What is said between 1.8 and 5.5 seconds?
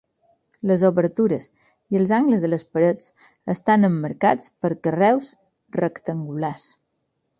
i els angles de les parets estan emmarcats per carreus